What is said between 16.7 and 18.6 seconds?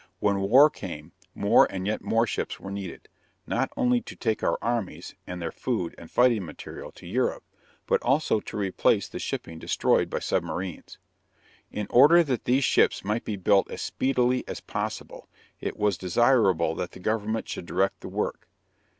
that the government should direct the work.